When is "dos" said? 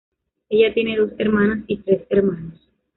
0.97-1.11